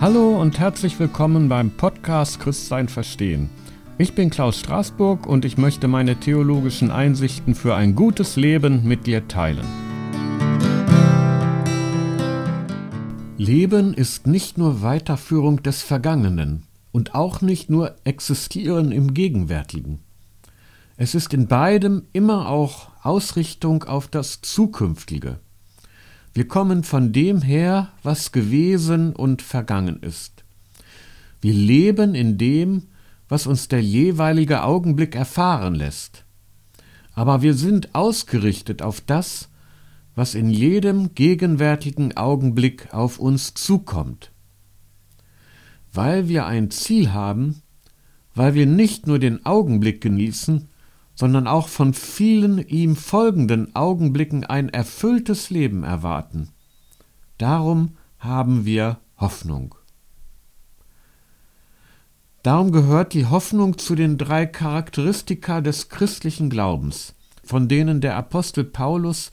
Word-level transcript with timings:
Hallo 0.00 0.40
und 0.40 0.60
herzlich 0.60 1.00
willkommen 1.00 1.48
beim 1.48 1.72
Podcast 1.72 2.38
Christsein 2.38 2.88
verstehen. 2.88 3.50
Ich 3.98 4.14
bin 4.14 4.30
Klaus 4.30 4.60
Straßburg 4.60 5.26
und 5.26 5.44
ich 5.44 5.58
möchte 5.58 5.88
meine 5.88 6.14
theologischen 6.14 6.92
Einsichten 6.92 7.56
für 7.56 7.74
ein 7.74 7.96
gutes 7.96 8.36
Leben 8.36 8.86
mit 8.86 9.08
dir 9.08 9.26
teilen. 9.26 9.66
Leben 13.38 13.92
ist 13.92 14.28
nicht 14.28 14.56
nur 14.56 14.82
Weiterführung 14.82 15.64
des 15.64 15.82
Vergangenen 15.82 16.62
und 16.92 17.16
auch 17.16 17.40
nicht 17.40 17.68
nur 17.68 17.96
Existieren 18.04 18.92
im 18.92 19.14
Gegenwärtigen. 19.14 19.98
Es 20.96 21.16
ist 21.16 21.34
in 21.34 21.48
beidem 21.48 22.04
immer 22.12 22.48
auch 22.48 22.90
Ausrichtung 23.02 23.82
auf 23.82 24.06
das 24.06 24.42
Zukünftige. 24.42 25.40
Wir 26.34 26.46
kommen 26.46 26.84
von 26.84 27.12
dem 27.12 27.42
her, 27.42 27.92
was 28.02 28.32
gewesen 28.32 29.14
und 29.14 29.42
vergangen 29.42 30.00
ist. 30.02 30.44
Wir 31.40 31.52
leben 31.52 32.14
in 32.14 32.38
dem, 32.38 32.88
was 33.28 33.46
uns 33.46 33.68
der 33.68 33.82
jeweilige 33.82 34.62
Augenblick 34.62 35.14
erfahren 35.14 35.74
lässt. 35.74 36.24
Aber 37.14 37.42
wir 37.42 37.54
sind 37.54 37.94
ausgerichtet 37.94 38.82
auf 38.82 39.00
das, 39.00 39.48
was 40.14 40.34
in 40.34 40.50
jedem 40.50 41.14
gegenwärtigen 41.14 42.16
Augenblick 42.16 42.92
auf 42.92 43.18
uns 43.18 43.54
zukommt. 43.54 44.32
Weil 45.92 46.28
wir 46.28 46.46
ein 46.46 46.70
Ziel 46.70 47.12
haben, 47.12 47.62
weil 48.34 48.54
wir 48.54 48.66
nicht 48.66 49.06
nur 49.06 49.18
den 49.18 49.44
Augenblick 49.46 50.00
genießen, 50.00 50.68
sondern 51.18 51.48
auch 51.48 51.66
von 51.66 51.94
vielen 51.94 52.58
ihm 52.68 52.94
folgenden 52.94 53.74
Augenblicken 53.74 54.44
ein 54.44 54.68
erfülltes 54.68 55.50
Leben 55.50 55.82
erwarten. 55.82 56.50
Darum 57.38 57.96
haben 58.20 58.64
wir 58.64 58.98
Hoffnung. 59.16 59.74
Darum 62.44 62.70
gehört 62.70 63.14
die 63.14 63.26
Hoffnung 63.26 63.78
zu 63.78 63.96
den 63.96 64.16
drei 64.16 64.46
Charakteristika 64.46 65.60
des 65.60 65.88
christlichen 65.88 66.50
Glaubens, 66.50 67.16
von 67.42 67.66
denen 67.66 68.00
der 68.00 68.14
Apostel 68.14 68.62
Paulus 68.62 69.32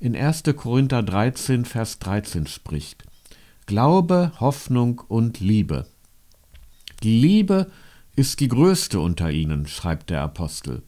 in 0.00 0.16
1. 0.16 0.44
Korinther 0.56 1.02
13, 1.02 1.66
Vers 1.66 1.98
13 1.98 2.46
spricht. 2.46 3.04
Glaube, 3.66 4.32
Hoffnung 4.40 5.02
und 5.06 5.40
Liebe. 5.40 5.86
Die 7.02 7.20
Liebe 7.20 7.70
ist 8.14 8.40
die 8.40 8.48
größte 8.48 9.00
unter 9.00 9.30
ihnen, 9.30 9.66
schreibt 9.66 10.08
der 10.08 10.22
Apostel. 10.22 10.82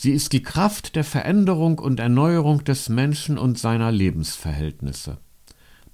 Sie 0.00 0.12
ist 0.12 0.32
die 0.32 0.44
Kraft 0.44 0.94
der 0.94 1.02
Veränderung 1.02 1.80
und 1.80 1.98
Erneuerung 1.98 2.62
des 2.62 2.88
Menschen 2.88 3.36
und 3.36 3.58
seiner 3.58 3.90
Lebensverhältnisse. 3.90 5.18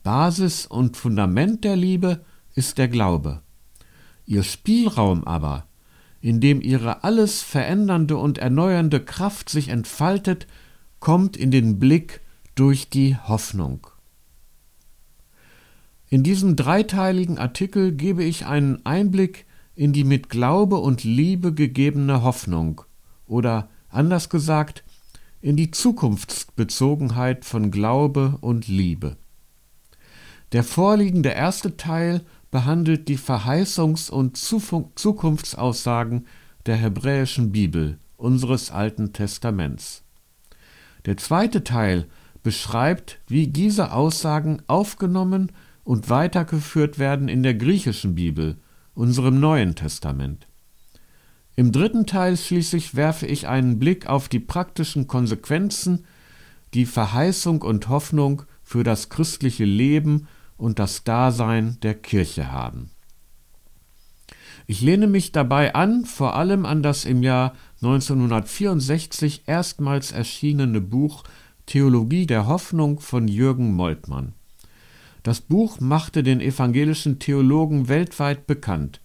Basis 0.03 0.67
und 0.67 0.99
Fundament 0.99 1.65
der 1.65 1.75
Liebe 1.75 2.23
ist 2.55 2.77
der 2.77 2.89
Glaube. 2.89 3.41
Ihr 4.27 4.43
Spielraum 4.43 5.25
aber, 5.25 5.67
in 6.21 6.43
dem 6.43 6.61
ihre 6.61 7.03
alles 7.03 7.41
verändernde 7.41 8.19
und 8.19 8.37
erneuernde 8.37 9.03
Kraft 9.03 9.49
sich 9.49 9.69
entfaltet, 9.69 10.49
kommt 11.01 11.39
in 11.39 11.51
den 11.51 11.79
Blick 11.79 12.21
durch 12.55 12.91
die 12.91 13.17
Hoffnung. 13.17 13.87
In 16.11 16.23
diesem 16.23 16.57
dreiteiligen 16.57 17.39
Artikel 17.39 17.93
gebe 17.93 18.23
ich 18.23 18.45
einen 18.45 18.85
Einblick 18.85 19.47
in 19.75 19.95
die 19.95 20.05
mit 20.05 20.29
Glaube 20.29 20.77
und 20.77 21.05
Liebe 21.05 21.55
gegebene 21.55 22.23
Hoffnung 22.23 22.83
oder 23.27 23.71
Anders 23.95 24.29
gesagt, 24.29 24.83
in 25.41 25.57
die 25.57 25.71
Zukunftsbezogenheit 25.71 27.45
von 27.45 27.71
Glaube 27.71 28.39
und 28.41 28.67
Liebe. 28.67 29.17
Der 30.51 30.65
vorliegende 30.65 31.29
erste 31.29 31.77
Teil 31.77 32.23
behandelt 32.51 33.09
die 33.09 33.19
Verheißungs- 33.19 34.11
und 34.11 34.37
Zukunftsaussagen 34.37 36.27
der 36.67 36.75
hebräischen 36.75 37.53
Bibel, 37.53 37.99
unseres 38.17 38.73
Alten 38.73 39.13
Testaments. 39.13 40.03
Der 41.07 41.17
zweite 41.17 41.63
Teil 41.63 42.09
beschreibt, 42.43 43.21
wie 43.29 43.47
diese 43.47 43.93
Aussagen 43.93 44.61
aufgenommen 44.67 45.53
und 45.85 46.11
weitergeführt 46.11 46.99
werden 46.99 47.29
in 47.29 47.45
der 47.45 47.55
griechischen 47.55 48.17
Bibel, 48.17 48.57
unserem 48.95 49.39
Neuen 49.39 49.77
Testament. 49.77 50.49
Im 51.57 51.71
dritten 51.71 52.07
Teil 52.07 52.37
schließlich 52.37 52.97
werfe 52.97 53.27
ich 53.27 53.47
einen 53.47 53.79
Blick 53.79 54.07
auf 54.09 54.29
die 54.29 54.41
praktischen 54.41 55.07
Konsequenzen, 55.07 56.05
die 56.75 56.87
Verheißung 56.87 57.63
und 57.63 57.89
Hoffnung 57.89 58.43
für 58.65 58.83
das 58.83 59.09
christliche 59.09 59.65
Leben 59.65 60.27
und 60.57 60.81
das 60.81 61.05
Dasein 61.05 61.79
der 61.83 61.95
Kirche 61.95 62.51
haben. 62.51 62.91
Ich 64.67 64.81
lehne 64.81 65.07
mich 65.07 65.31
dabei 65.31 65.75
an, 65.75 66.07
vor 66.07 66.35
allem 66.35 66.65
an 66.67 66.83
das 66.83 67.05
im 67.05 67.23
Jahr 67.23 67.55
1964 67.83 69.43
erstmals 69.47 70.11
erschienene 70.11 70.81
Buch 70.81 71.23
Theologie 71.67 72.27
der 72.27 72.47
Hoffnung 72.47 72.99
von 72.99 73.29
Jürgen 73.29 73.75
Moltmann. 73.75 74.33
Das 75.23 75.41
Buch 75.41 75.81
machte 75.81 76.23
den 76.23 76.41
evangelischen 76.41 77.19
Theologen 77.19 77.89
weltweit 77.89 78.47
bekannt 78.47 79.01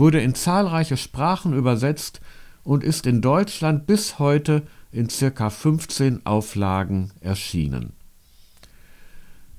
wurde 0.00 0.20
in 0.20 0.34
zahlreiche 0.34 0.96
Sprachen 0.96 1.52
übersetzt 1.52 2.20
und 2.64 2.82
ist 2.82 3.06
in 3.06 3.20
Deutschland 3.20 3.86
bis 3.86 4.18
heute 4.18 4.62
in 4.90 5.08
circa 5.08 5.50
15 5.50 6.26
Auflagen 6.26 7.12
erschienen. 7.20 7.92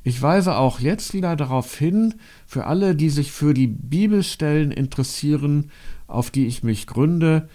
Ich 0.03 0.22
weise 0.22 0.57
auch 0.57 0.80
jetzt 0.80 1.13
wieder 1.13 1.35
darauf 1.35 1.75
hin, 1.75 2.16
für 2.47 2.66
alle, 2.66 2.96
die 2.96 3.09
sich 3.09 3.31
für 3.31 3.53
die 3.53 3.68
Bibelstellen 3.68 4.72
interessieren, 4.72 5.72
auf 6.07 6.31
die 6.31 6.47
ich 6.47 6.63
mich 6.63 6.88
gründe, 6.88 7.47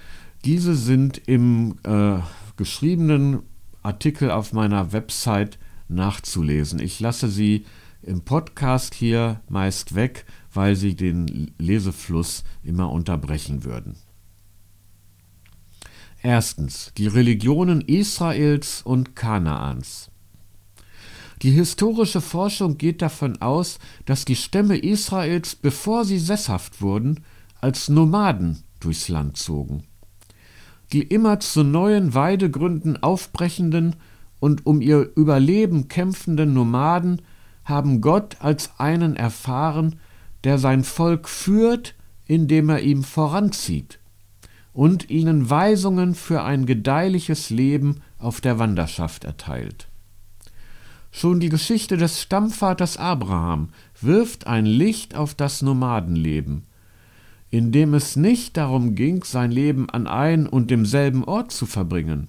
diese 0.44 0.76
sind 0.76 1.20
im 1.26 1.78
äh, 1.82 2.18
geschriebenen 2.56 3.40
Artikel 3.82 4.30
auf 4.30 4.52
meiner 4.52 4.92
Website 4.92 5.58
nachzulesen. 5.88 6.78
Ich 6.78 7.00
lasse 7.00 7.28
sie 7.28 7.66
im 8.02 8.20
Podcast 8.22 8.94
hier 8.94 9.40
meist 9.48 9.96
weg, 9.96 10.24
weil 10.56 10.74
sie 10.74 10.96
den 10.96 11.52
Lesefluss 11.58 12.44
immer 12.62 12.90
unterbrechen 12.90 13.64
würden. 13.64 13.96
Erstens 16.22 16.92
die 16.96 17.06
Religionen 17.06 17.82
Israels 17.82 18.82
und 18.82 19.14
Kanaans. 19.14 20.10
Die 21.42 21.50
historische 21.50 22.22
Forschung 22.22 22.78
geht 22.78 23.02
davon 23.02 23.40
aus, 23.42 23.78
dass 24.06 24.24
die 24.24 24.36
Stämme 24.36 24.78
Israels, 24.78 25.54
bevor 25.54 26.04
sie 26.04 26.18
sesshaft 26.18 26.80
wurden, 26.80 27.20
als 27.60 27.88
Nomaden 27.88 28.62
durchs 28.80 29.08
Land 29.08 29.36
zogen. 29.36 29.84
Die 30.92 31.02
immer 31.02 31.40
zu 31.40 31.62
neuen 31.62 32.14
Weidegründen 32.14 33.02
aufbrechenden 33.02 33.96
und 34.40 34.64
um 34.64 34.80
ihr 34.80 35.10
Überleben 35.16 35.88
kämpfenden 35.88 36.54
Nomaden 36.54 37.22
haben 37.64 38.00
Gott 38.00 38.36
als 38.40 38.70
einen 38.78 39.16
erfahren, 39.16 40.00
der 40.46 40.58
sein 40.58 40.84
Volk 40.84 41.28
führt, 41.28 41.96
indem 42.24 42.68
er 42.68 42.80
ihm 42.80 43.02
voranzieht 43.02 43.98
und 44.72 45.10
ihnen 45.10 45.50
Weisungen 45.50 46.14
für 46.14 46.44
ein 46.44 46.66
gedeihliches 46.66 47.50
Leben 47.50 48.00
auf 48.20 48.40
der 48.40 48.60
Wanderschaft 48.60 49.24
erteilt. 49.24 49.88
Schon 51.10 51.40
die 51.40 51.48
Geschichte 51.48 51.96
des 51.96 52.22
Stammvaters 52.22 52.96
Abraham 52.96 53.70
wirft 54.00 54.46
ein 54.46 54.66
Licht 54.66 55.16
auf 55.16 55.34
das 55.34 55.62
Nomadenleben, 55.62 56.62
in 57.50 57.72
dem 57.72 57.92
es 57.92 58.14
nicht 58.14 58.56
darum 58.56 58.94
ging, 58.94 59.24
sein 59.24 59.50
Leben 59.50 59.90
an 59.90 60.06
ein 60.06 60.46
und 60.46 60.70
demselben 60.70 61.24
Ort 61.24 61.50
zu 61.50 61.66
verbringen, 61.66 62.28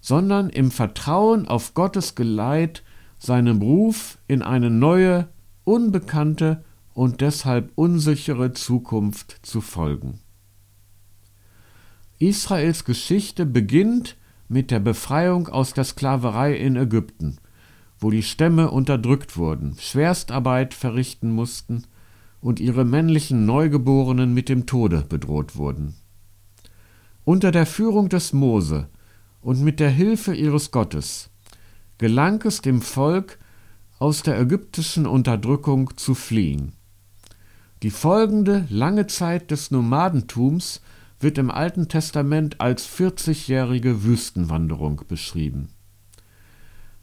sondern 0.00 0.50
im 0.50 0.72
Vertrauen 0.72 1.46
auf 1.46 1.74
Gottes 1.74 2.16
Geleit 2.16 2.82
seinem 3.16 3.62
Ruf 3.62 4.18
in 4.26 4.42
eine 4.42 4.70
neue, 4.70 5.28
unbekannte 5.62 6.64
und 6.98 7.20
deshalb 7.20 7.70
unsichere 7.76 8.54
Zukunft 8.54 9.38
zu 9.42 9.60
folgen. 9.60 10.18
Israels 12.18 12.84
Geschichte 12.84 13.46
beginnt 13.46 14.16
mit 14.48 14.72
der 14.72 14.80
Befreiung 14.80 15.46
aus 15.46 15.72
der 15.72 15.84
Sklaverei 15.84 16.56
in 16.56 16.74
Ägypten, 16.74 17.36
wo 18.00 18.10
die 18.10 18.24
Stämme 18.24 18.72
unterdrückt 18.72 19.36
wurden, 19.36 19.76
Schwerstarbeit 19.78 20.74
verrichten 20.74 21.30
mussten 21.30 21.84
und 22.40 22.58
ihre 22.58 22.84
männlichen 22.84 23.46
Neugeborenen 23.46 24.34
mit 24.34 24.48
dem 24.48 24.66
Tode 24.66 25.04
bedroht 25.08 25.54
wurden. 25.54 25.94
Unter 27.22 27.52
der 27.52 27.66
Führung 27.66 28.08
des 28.08 28.32
Mose 28.32 28.88
und 29.40 29.62
mit 29.62 29.78
der 29.78 29.90
Hilfe 29.90 30.34
ihres 30.34 30.72
Gottes 30.72 31.30
gelang 31.98 32.42
es 32.42 32.60
dem 32.60 32.82
Volk, 32.82 33.38
aus 34.00 34.24
der 34.24 34.36
ägyptischen 34.40 35.06
Unterdrückung 35.06 35.96
zu 35.96 36.16
fliehen. 36.16 36.72
Die 37.82 37.90
folgende 37.90 38.66
lange 38.70 39.06
Zeit 39.06 39.52
des 39.52 39.70
Nomadentums 39.70 40.80
wird 41.20 41.38
im 41.38 41.50
Alten 41.50 41.88
Testament 41.88 42.60
als 42.60 42.88
40-jährige 42.88 44.02
Wüstenwanderung 44.02 45.02
beschrieben. 45.06 45.68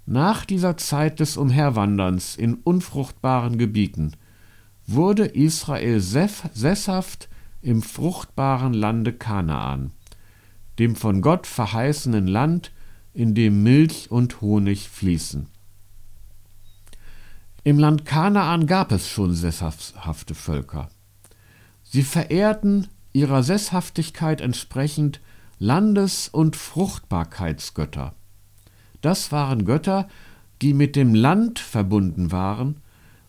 Nach 0.05 0.43
dieser 0.43 0.75
Zeit 0.75 1.21
des 1.21 1.37
Umherwanderns 1.37 2.35
in 2.35 2.55
unfruchtbaren 2.55 3.57
Gebieten 3.57 4.11
wurde 4.85 5.25
Israel 5.25 5.99
sesshaft 6.01 7.29
im 7.61 7.81
fruchtbaren 7.81 8.73
Lande 8.73 9.13
Kanaan, 9.13 9.91
dem 10.77 10.95
von 10.95 11.21
Gott 11.21 11.47
verheißenen 11.47 12.27
Land, 12.27 12.71
in 13.13 13.33
dem 13.33 13.63
Milch 13.63 14.11
und 14.11 14.41
Honig 14.41 14.89
fließen. 14.89 15.47
Im 17.67 17.79
Land 17.79 18.05
Kanaan 18.05 18.67
gab 18.67 18.91
es 18.91 19.09
schon 19.09 19.33
sesshafte 19.33 20.35
Völker. 20.35 20.87
Sie 21.81 22.03
verehrten 22.03 22.89
ihrer 23.11 23.41
Sesshaftigkeit 23.41 24.39
entsprechend 24.39 25.19
Landes- 25.57 26.29
und 26.29 26.55
Fruchtbarkeitsgötter. 26.55 28.13
Das 29.01 29.31
waren 29.31 29.65
Götter, 29.65 30.07
die 30.61 30.75
mit 30.75 30.95
dem 30.95 31.15
Land 31.15 31.57
verbunden 31.57 32.31
waren 32.31 32.81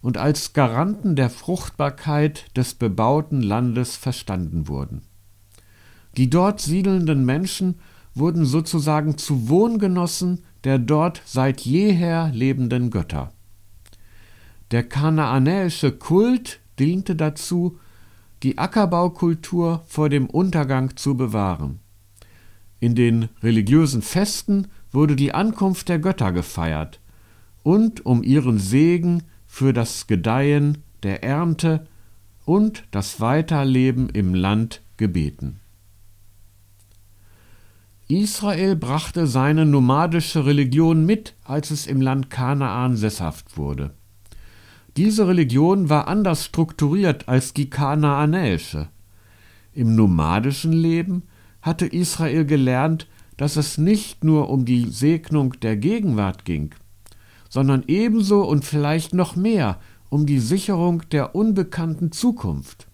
und 0.02 0.18
als 0.18 0.52
Garanten 0.52 1.16
der 1.16 1.30
Fruchtbarkeit 1.30 2.54
des 2.58 2.74
bebauten 2.74 3.40
Landes 3.40 3.96
verstanden 3.96 4.68
wurden. 4.68 5.00
Die 6.18 6.28
dort 6.28 6.60
siedelnden 6.60 7.24
Menschen 7.24 7.76
wurden 8.14 8.44
sozusagen 8.44 9.16
zu 9.16 9.48
Wohngenossen 9.48 10.44
der 10.64 10.78
dort 10.78 11.22
seit 11.24 11.62
jeher 11.62 12.30
lebenden 12.34 12.90
Götter. 12.90 13.32
Der 14.70 14.82
kanaanäische 14.82 15.92
Kult 15.92 16.60
diente 16.78 17.14
dazu, 17.14 17.78
die 18.42 18.58
Ackerbaukultur 18.58 19.82
vor 19.86 20.08
dem 20.08 20.26
Untergang 20.26 20.96
zu 20.96 21.16
bewahren. 21.16 21.80
In 22.80 22.94
den 22.94 23.28
religiösen 23.42 24.02
Festen 24.02 24.68
wurde 24.92 25.16
die 25.16 25.32
Ankunft 25.32 25.88
der 25.88 25.98
Götter 25.98 26.32
gefeiert 26.32 27.00
und 27.62 28.04
um 28.04 28.22
ihren 28.22 28.58
Segen 28.58 29.22
für 29.46 29.72
das 29.72 30.06
Gedeihen 30.06 30.78
der 31.02 31.22
Ernte 31.22 31.86
und 32.44 32.84
das 32.90 33.20
Weiterleben 33.20 34.08
im 34.08 34.34
Land 34.34 34.82
gebeten. 34.96 35.60
Israel 38.08 38.76
brachte 38.76 39.26
seine 39.26 39.66
nomadische 39.66 40.46
Religion 40.46 41.04
mit, 41.04 41.34
als 41.42 41.72
es 41.72 41.86
im 41.86 42.00
Land 42.00 42.30
Kanaan 42.30 42.96
sesshaft 42.96 43.56
wurde. 43.56 43.94
Diese 44.96 45.28
Religion 45.28 45.90
war 45.90 46.08
anders 46.08 46.46
strukturiert 46.46 47.28
als 47.28 47.52
die 47.52 47.68
kanaanäische. 47.68 48.88
Im 49.74 49.94
nomadischen 49.94 50.72
Leben 50.72 51.24
hatte 51.60 51.84
Israel 51.84 52.46
gelernt, 52.46 53.06
dass 53.36 53.56
es 53.56 53.76
nicht 53.76 54.24
nur 54.24 54.48
um 54.48 54.64
die 54.64 54.88
Segnung 54.88 55.52
der 55.60 55.76
Gegenwart 55.76 56.46
ging, 56.46 56.74
sondern 57.50 57.84
ebenso 57.88 58.42
und 58.42 58.64
vielleicht 58.64 59.12
noch 59.12 59.36
mehr 59.36 59.78
um 60.08 60.24
die 60.24 60.38
Sicherung 60.38 61.02
der 61.10 61.34
unbekannten 61.34 62.10
Zukunft. 62.10 62.86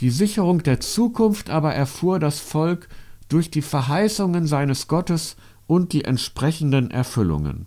Die 0.00 0.10
Sicherung 0.10 0.64
der 0.64 0.80
Zukunft 0.80 1.48
aber 1.48 1.74
erfuhr 1.74 2.18
das 2.18 2.40
Volk 2.40 2.88
durch 3.28 3.52
die 3.52 3.62
Verheißungen 3.62 4.48
seines 4.48 4.88
Gottes 4.88 5.36
und 5.68 5.92
die 5.92 6.04
entsprechenden 6.04 6.90
Erfüllungen. 6.90 7.66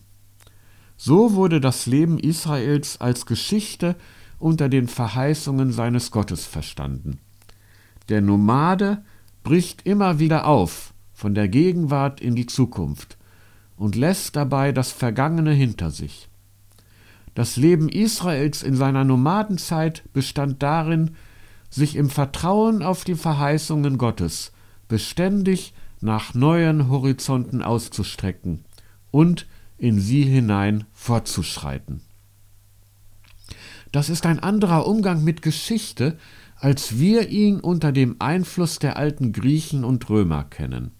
So 1.02 1.34
wurde 1.34 1.62
das 1.62 1.86
Leben 1.86 2.20
Israels 2.20 3.00
als 3.00 3.26
Geschichte 3.26 3.96
unter 4.38 4.68
den 4.68 4.90
Verheißungen 4.90 5.72
seines 5.72 6.12
Gottes 6.12 6.46
verstanden. 6.46 7.20
Der 8.10 8.20
Nomade 8.20 9.02
bricht 9.42 9.86
immer 9.88 10.20
wieder 10.20 10.46
auf 10.46 10.94
von 11.14 11.34
der 11.34 11.48
Gegenwart 11.48 12.20
in 12.20 12.36
die 12.36 12.48
Zukunft 12.48 13.18
und 13.78 13.96
lässt 13.96 14.36
dabei 14.36 14.74
das 14.74 14.92
Vergangene 14.92 15.54
hinter 15.54 15.90
sich. 15.90 16.28
Das 17.34 17.56
Leben 17.56 17.88
Israels 17.88 18.62
in 18.62 18.76
seiner 18.76 19.06
Nomadenzeit 19.06 20.04
bestand 20.12 20.62
darin, 20.62 21.16
sich 21.70 21.96
im 21.96 22.10
Vertrauen 22.10 22.84
auf 22.84 23.06
die 23.06 23.16
Verheißungen 23.16 23.98
Gottes 23.98 24.52
beständig 24.90 25.74
nach 26.02 26.34
neuen 26.34 26.90
Horizonten 26.90 27.62
auszustrecken 27.62 28.66
und 29.12 29.48
in 29.80 30.00
sie 30.00 30.24
hinein 30.24 30.84
fortzuschreiten. 30.92 32.02
Das 33.92 34.10
ist 34.10 34.26
ein 34.26 34.40
anderer 34.40 34.86
Umgang 34.86 35.24
mit 35.24 35.42
Geschichte, 35.42 36.18
als 36.56 37.00
wir 37.00 37.30
ihn 37.30 37.60
unter 37.60 37.92
dem 37.92 38.18
Einfluss 38.20 38.78
der 38.78 38.98
alten 38.98 39.32
Griechen 39.32 39.84
und 39.84 40.10
Römer 40.10 40.44
kennen. 40.44 40.92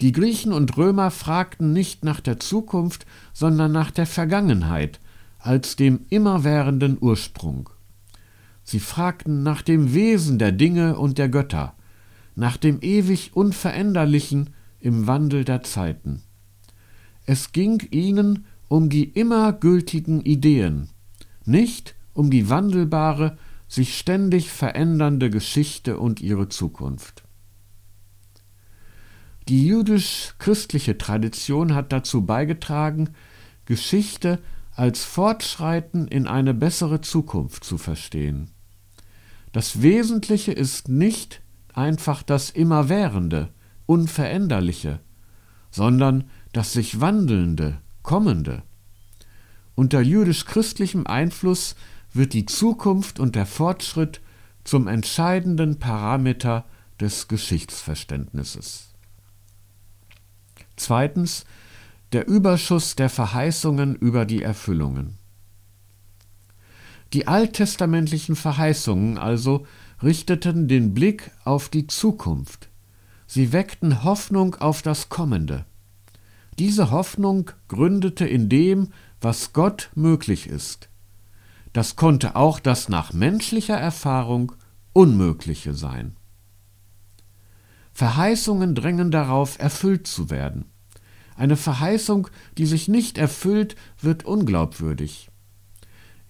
Die 0.00 0.12
Griechen 0.12 0.52
und 0.52 0.76
Römer 0.76 1.10
fragten 1.10 1.72
nicht 1.72 2.04
nach 2.04 2.20
der 2.20 2.38
Zukunft, 2.38 3.04
sondern 3.32 3.72
nach 3.72 3.90
der 3.90 4.06
Vergangenheit 4.06 5.00
als 5.38 5.74
dem 5.74 6.00
immerwährenden 6.08 6.98
Ursprung. 7.00 7.70
Sie 8.62 8.80
fragten 8.80 9.42
nach 9.42 9.62
dem 9.62 9.94
Wesen 9.94 10.38
der 10.38 10.52
Dinge 10.52 10.98
und 10.98 11.18
der 11.18 11.28
Götter, 11.28 11.74
nach 12.36 12.56
dem 12.56 12.78
ewig 12.80 13.34
Unveränderlichen 13.34 14.50
im 14.78 15.06
Wandel 15.06 15.44
der 15.44 15.62
Zeiten. 15.62 16.22
Es 17.28 17.52
ging 17.52 17.86
ihnen 17.90 18.46
um 18.68 18.88
die 18.88 19.04
immer 19.04 19.52
gültigen 19.52 20.22
Ideen, 20.22 20.88
nicht 21.44 21.94
um 22.14 22.30
die 22.30 22.48
wandelbare, 22.48 23.36
sich 23.68 23.98
ständig 23.98 24.48
verändernde 24.48 25.28
Geschichte 25.28 25.98
und 25.98 26.22
ihre 26.22 26.48
Zukunft. 26.48 27.24
Die 29.46 29.66
jüdisch-christliche 29.66 30.96
Tradition 30.96 31.74
hat 31.74 31.92
dazu 31.92 32.24
beigetragen, 32.24 33.10
Geschichte 33.66 34.38
als 34.74 35.04
Fortschreiten 35.04 36.08
in 36.08 36.26
eine 36.26 36.54
bessere 36.54 37.02
Zukunft 37.02 37.62
zu 37.62 37.76
verstehen. 37.76 38.52
Das 39.52 39.82
Wesentliche 39.82 40.52
ist 40.52 40.88
nicht 40.88 41.42
einfach 41.74 42.22
das 42.22 42.48
Immerwährende, 42.48 43.50
Unveränderliche, 43.84 45.00
sondern 45.70 46.24
das 46.52 46.72
sich 46.72 47.00
Wandelnde, 47.00 47.78
Kommende. 48.02 48.62
Unter 49.74 50.00
jüdisch-christlichem 50.00 51.06
Einfluss 51.06 51.76
wird 52.12 52.32
die 52.32 52.46
Zukunft 52.46 53.20
und 53.20 53.36
der 53.36 53.46
Fortschritt 53.46 54.20
zum 54.64 54.88
entscheidenden 54.88 55.78
Parameter 55.78 56.64
des 57.00 57.28
Geschichtsverständnisses. 57.28 58.94
Zweitens 60.76 61.44
der 62.12 62.26
Überschuss 62.26 62.96
der 62.96 63.10
Verheißungen 63.10 63.94
über 63.94 64.24
die 64.24 64.42
Erfüllungen. 64.42 65.18
Die 67.12 67.26
alttestamentlichen 67.26 68.36
Verheißungen 68.36 69.18
also 69.18 69.66
richteten 70.02 70.68
den 70.68 70.94
Blick 70.94 71.30
auf 71.44 71.68
die 71.68 71.86
Zukunft. 71.86 72.68
Sie 73.26 73.52
weckten 73.52 74.04
Hoffnung 74.04 74.54
auf 74.56 74.82
das 74.82 75.08
Kommende. 75.08 75.64
Diese 76.58 76.90
Hoffnung 76.90 77.50
gründete 77.68 78.26
in 78.26 78.48
dem, 78.48 78.88
was 79.20 79.52
Gott 79.52 79.90
möglich 79.94 80.48
ist. 80.48 80.88
Das 81.72 81.94
konnte 81.94 82.34
auch 82.34 82.58
das 82.58 82.88
nach 82.88 83.12
menschlicher 83.12 83.76
Erfahrung 83.76 84.52
Unmögliche 84.92 85.74
sein. 85.74 86.16
Verheißungen 87.92 88.74
drängen 88.74 89.10
darauf, 89.10 89.58
erfüllt 89.60 90.06
zu 90.06 90.30
werden. 90.30 90.64
Eine 91.36 91.56
Verheißung, 91.56 92.28
die 92.56 92.66
sich 92.66 92.88
nicht 92.88 93.18
erfüllt, 93.18 93.76
wird 94.00 94.24
unglaubwürdig. 94.24 95.30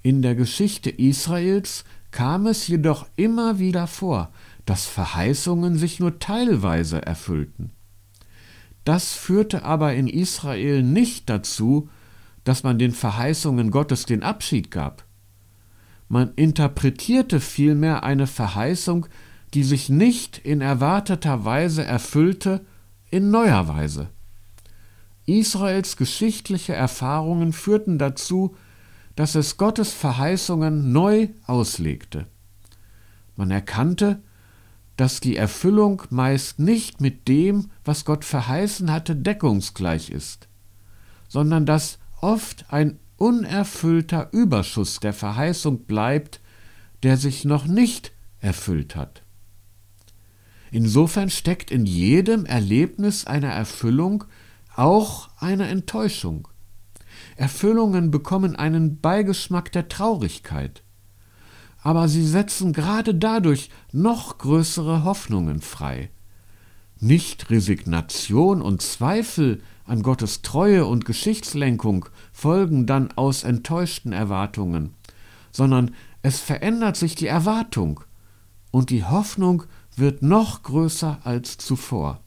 In 0.02 0.20
der 0.20 0.34
Geschichte 0.34 0.90
Israels 0.90 1.84
kam 2.10 2.46
es 2.46 2.66
jedoch 2.68 3.06
immer 3.16 3.58
wieder 3.58 3.86
vor, 3.86 4.30
dass 4.66 4.86
Verheißungen 4.86 5.78
sich 5.78 6.00
nur 6.00 6.18
teilweise 6.18 7.00
erfüllten. 7.00 7.72
Das 8.88 9.12
führte 9.12 9.64
aber 9.64 9.92
in 9.94 10.08
Israel 10.08 10.82
nicht 10.82 11.28
dazu, 11.28 11.90
dass 12.44 12.62
man 12.62 12.78
den 12.78 12.92
Verheißungen 12.92 13.70
Gottes 13.70 14.06
den 14.06 14.22
Abschied 14.22 14.70
gab. 14.70 15.04
Man 16.08 16.32
interpretierte 16.36 17.38
vielmehr 17.38 18.02
eine 18.02 18.26
Verheißung 18.26 19.06
die 19.54 19.62
sich 19.62 19.88
nicht 19.88 20.38
in 20.38 20.60
erwarteter 20.60 21.44
Weise 21.44 21.84
erfüllte, 21.84 22.64
in 23.10 23.30
neuer 23.30 23.68
Weise. 23.68 24.08
Israels 25.24 25.96
geschichtliche 25.96 26.74
Erfahrungen 26.74 27.52
führten 27.52 27.98
dazu, 27.98 28.56
dass 29.16 29.34
es 29.34 29.56
Gottes 29.56 29.92
Verheißungen 29.92 30.92
neu 30.92 31.28
auslegte. 31.46 32.26
Man 33.36 33.50
erkannte, 33.50 34.22
dass 34.98 35.20
die 35.20 35.36
Erfüllung 35.36 36.02
meist 36.10 36.58
nicht 36.58 37.00
mit 37.00 37.28
dem, 37.28 37.70
was 37.84 38.04
Gott 38.04 38.24
verheißen 38.24 38.90
hatte, 38.90 39.14
deckungsgleich 39.14 40.10
ist, 40.10 40.48
sondern 41.28 41.66
dass 41.66 42.00
oft 42.20 42.66
ein 42.70 42.98
unerfüllter 43.16 44.28
Überschuss 44.32 44.98
der 44.98 45.12
Verheißung 45.12 45.84
bleibt, 45.84 46.40
der 47.04 47.16
sich 47.16 47.44
noch 47.44 47.66
nicht 47.66 48.10
erfüllt 48.40 48.96
hat. 48.96 49.22
Insofern 50.72 51.30
steckt 51.30 51.70
in 51.70 51.86
jedem 51.86 52.44
Erlebnis 52.44 53.24
einer 53.24 53.52
Erfüllung 53.52 54.24
auch 54.74 55.30
eine 55.38 55.68
Enttäuschung. 55.68 56.48
Erfüllungen 57.36 58.10
bekommen 58.10 58.56
einen 58.56 59.00
Beigeschmack 59.00 59.70
der 59.70 59.88
Traurigkeit. 59.88 60.82
Aber 61.82 62.08
sie 62.08 62.26
setzen 62.26 62.72
gerade 62.72 63.14
dadurch 63.14 63.70
noch 63.92 64.38
größere 64.38 65.04
Hoffnungen 65.04 65.60
frei. 65.60 66.10
Nicht 67.00 67.50
Resignation 67.50 68.60
und 68.60 68.82
Zweifel 68.82 69.62
an 69.84 70.02
Gottes 70.02 70.42
Treue 70.42 70.84
und 70.84 71.04
Geschichtslenkung 71.04 72.06
folgen 72.32 72.86
dann 72.86 73.12
aus 73.12 73.44
enttäuschten 73.44 74.12
Erwartungen, 74.12 74.94
sondern 75.52 75.94
es 76.22 76.40
verändert 76.40 76.96
sich 76.96 77.14
die 77.14 77.28
Erwartung 77.28 78.00
und 78.70 78.90
die 78.90 79.04
Hoffnung 79.04 79.62
wird 79.96 80.22
noch 80.22 80.62
größer 80.62 81.20
als 81.24 81.58
zuvor. 81.58 82.20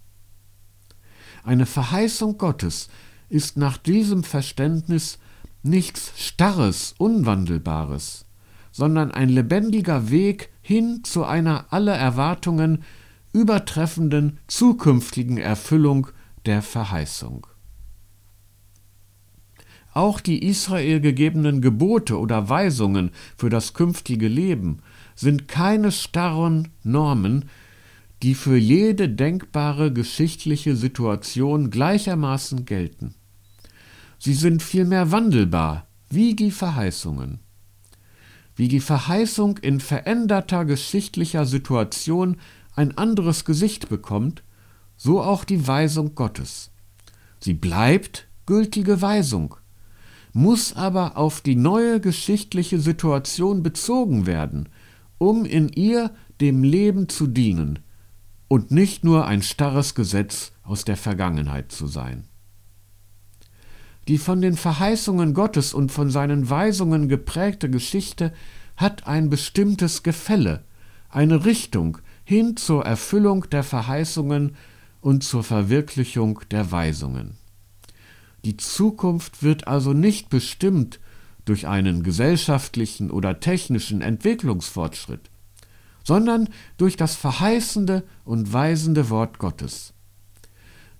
Eine 1.43 1.65
Verheißung 1.65 2.37
Gottes 2.37 2.89
ist 3.29 3.57
nach 3.57 3.77
diesem 3.77 4.23
Verständnis 4.23 5.19
nichts 5.63 6.13
Starres, 6.17 6.95
Unwandelbares, 6.97 8.25
sondern 8.71 9.11
ein 9.11 9.29
lebendiger 9.29 10.09
Weg 10.09 10.49
hin 10.61 11.03
zu 11.03 11.23
einer 11.23 11.71
aller 11.71 11.95
Erwartungen 11.95 12.83
übertreffenden 13.33 14.39
zukünftigen 14.47 15.37
Erfüllung 15.37 16.07
der 16.45 16.61
Verheißung. 16.61 17.47
Auch 19.93 20.21
die 20.21 20.45
Israel 20.45 21.01
gegebenen 21.01 21.61
Gebote 21.61 22.17
oder 22.17 22.47
Weisungen 22.47 23.11
für 23.35 23.49
das 23.49 23.73
künftige 23.73 24.27
Leben 24.27 24.79
sind 25.15 25.47
keine 25.47 25.91
starren 25.91 26.69
Normen, 26.83 27.45
die 28.23 28.35
für 28.35 28.55
jede 28.55 29.09
denkbare 29.09 29.91
geschichtliche 29.91 30.75
Situation 30.75 31.71
gleichermaßen 31.71 32.65
gelten. 32.65 33.15
Sie 34.17 34.33
sind 34.33 34.61
vielmehr 34.61 35.11
wandelbar, 35.11 35.87
wie 36.09 36.35
die 36.35 36.51
Verheißungen. 36.51 37.39
Wie 38.55 38.67
die 38.67 38.79
Verheißung 38.79 39.57
in 39.57 39.79
veränderter 39.79 40.65
geschichtlicher 40.65 41.45
Situation 41.45 42.37
ein 42.75 42.97
anderes 42.97 43.45
Gesicht 43.45 43.89
bekommt, 43.89 44.43
so 44.97 45.21
auch 45.21 45.43
die 45.43 45.67
Weisung 45.67 46.15
Gottes. 46.15 46.71
Sie 47.39 47.53
bleibt 47.53 48.27
gültige 48.45 49.01
Weisung, 49.01 49.55
muss 50.33 50.75
aber 50.75 51.17
auf 51.17 51.41
die 51.41 51.55
neue 51.55 51.99
geschichtliche 51.99 52.79
Situation 52.79 53.63
bezogen 53.63 54.25
werden, 54.25 54.69
um 55.17 55.45
in 55.45 55.69
ihr 55.69 56.11
dem 56.39 56.63
Leben 56.63 57.09
zu 57.09 57.27
dienen 57.27 57.79
und 58.47 58.71
nicht 58.71 59.03
nur 59.03 59.27
ein 59.27 59.41
starres 59.41 59.95
Gesetz 59.95 60.51
aus 60.63 60.83
der 60.83 60.97
Vergangenheit 60.97 61.71
zu 61.71 61.87
sein. 61.87 62.27
Die 64.07 64.17
von 64.17 64.41
den 64.41 64.55
Verheißungen 64.57 65.33
Gottes 65.33 65.73
und 65.73 65.91
von 65.91 66.09
seinen 66.09 66.49
Weisungen 66.49 67.07
geprägte 67.07 67.69
Geschichte 67.69 68.33
hat 68.75 69.07
ein 69.07 69.29
bestimmtes 69.29 70.03
Gefälle, 70.03 70.63
eine 71.09 71.45
Richtung 71.45 71.99
hin 72.23 72.57
zur 72.57 72.85
Erfüllung 72.85 73.49
der 73.49 73.63
Verheißungen 73.63 74.55
und 75.01 75.23
zur 75.23 75.43
Verwirklichung 75.43 76.39
der 76.49 76.71
Weisungen. 76.71 77.37
Die 78.43 78.57
Zukunft 78.57 79.43
wird 79.43 79.67
also 79.67 79.93
nicht 79.93 80.29
bestimmt 80.29 80.99
durch 81.45 81.67
einen 81.67 82.01
gesellschaftlichen 82.03 83.11
oder 83.11 83.39
technischen 83.39 84.01
Entwicklungsfortschritt, 84.01 85.29
sondern 86.03 86.49
durch 86.77 86.95
das 86.95 87.15
verheißende 87.15 88.03
und 88.25 88.51
weisende 88.51 89.09
Wort 89.09 89.37
Gottes. 89.37 89.93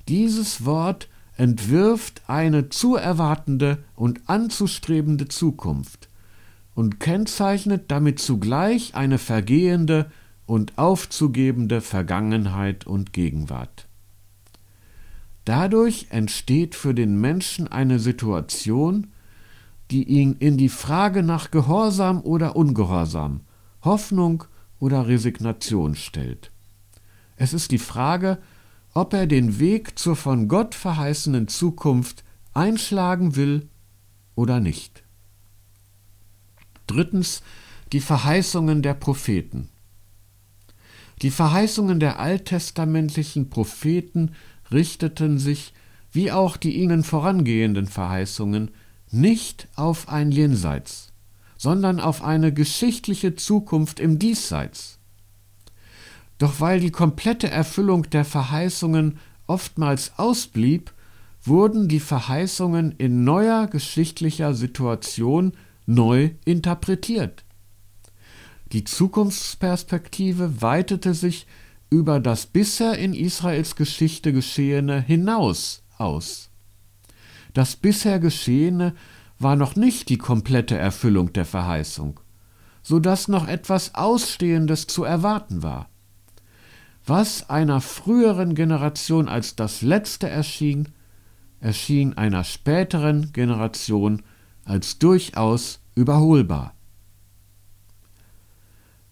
Dieses 0.08 0.66
Wort 0.66 1.10
entwirft 1.42 2.22
eine 2.28 2.70
zu 2.70 2.96
erwartende 2.96 3.80
und 3.96 4.30
anzustrebende 4.30 5.28
Zukunft 5.28 6.08
und 6.76 7.00
kennzeichnet 7.00 7.86
damit 7.88 8.20
zugleich 8.20 8.94
eine 8.94 9.18
vergehende 9.18 10.12
und 10.46 10.78
aufzugebende 10.78 11.82
Vergangenheit 11.82 12.86
und 12.86 13.12
Gegenwart. 13.12 13.88
Dadurch 15.44 16.06
entsteht 16.12 16.76
für 16.76 16.94
den 16.94 17.20
Menschen 17.20 17.68
eine 17.68 17.98
Situation, 17.98 19.08
die 19.90 20.04
ihn 20.04 20.36
in 20.38 20.58
die 20.58 20.70
Frage 20.70 21.24
nach 21.24 21.50
Gehorsam 21.50 22.22
oder 22.22 22.56
Ungehorsam, 22.56 23.42
Hoffnung 23.84 24.44
oder 24.80 25.08
Resignation 25.08 25.96
stellt. 25.96 26.52
Es 27.36 27.52
ist 27.52 27.72
die 27.72 27.80
Frage, 27.80 28.38
ob 28.94 29.14
er 29.14 29.28
den 29.28 29.60
Weg 29.60 29.98
zur 29.98 30.16
von 30.16 30.48
Gott 30.48 30.76
verheißenen 30.76 31.48
Zukunft 31.48 32.24
einschlagen 32.54 33.36
will 33.36 33.70
oder 34.36 34.60
nicht. 34.60 35.04
Drittens 36.88 37.42
die 37.94 38.02
Verheißungen 38.02 38.82
der 38.82 38.94
Propheten. 38.94 39.70
Die 41.22 41.32
Verheißungen 41.32 42.00
der 42.00 42.20
alttestamentlichen 42.20 43.50
Propheten 43.50 44.32
richteten 44.72 45.38
sich, 45.38 45.74
wie 46.12 46.32
auch 46.32 46.58
die 46.58 46.76
ihnen 46.78 47.04
vorangehenden 47.04 47.88
Verheißungen, 47.88 48.72
nicht 49.12 49.68
auf 49.76 50.10
ein 50.10 50.32
Jenseits, 50.32 51.12
sondern 51.58 52.00
auf 52.00 52.24
eine 52.24 52.54
geschichtliche 52.54 53.36
Zukunft 53.36 54.00
im 54.00 54.20
Diesseits. 54.20 55.01
Doch 56.42 56.60
weil 56.60 56.80
die 56.80 56.90
komplette 56.90 57.52
Erfüllung 57.52 58.10
der 58.10 58.26
Verheißungen 58.26 59.20
oftmals 59.46 60.14
ausblieb, 60.18 60.92
wurden 61.44 61.88
die 61.88 62.00
Verheißungen 62.00 62.96
in 62.98 63.24
neuer 63.24 63.68
geschichtlicher 63.68 64.56
Situation 64.56 65.54
neu 65.86 66.32
interpretiert. 66.44 67.44
Die 68.72 68.84
Zukunftsperspektive 68.86 70.64
weitete 70.64 71.14
sich 71.14 71.46
über 71.92 72.20
das 72.20 72.48
bisher 72.48 72.98
in 72.98 73.14
Israels 73.14 73.76
Geschichte 73.76 74.34
Geschehene 74.34 75.00
hinaus 75.00 75.84
aus. 76.00 76.50
Das 77.54 77.76
bisher 77.76 78.20
Geschehene 78.20 78.96
war 79.38 79.56
noch 79.56 79.76
nicht 79.76 80.10
die 80.10 80.18
komplette 80.18 80.76
Erfüllung 80.76 81.34
der 81.34 81.46
Verheißung, 81.46 82.20
so 82.82 83.00
dass 83.00 83.28
noch 83.28 83.48
etwas 83.48 83.94
Ausstehendes 83.94 84.88
zu 84.88 85.04
erwarten 85.04 85.62
war. 85.62 85.91
Was 87.06 87.50
einer 87.50 87.82
früheren 87.82 88.54
Generation 88.56 89.28
als 89.28 89.56
das 89.56 89.82
Letzte 89.82 90.30
erschien, 90.30 90.90
erschien 91.60 92.18
einer 92.18 92.44
späteren 92.44 93.32
Generation 93.34 94.22
als 94.66 95.00
durchaus 95.00 95.80
überholbar. 95.96 96.74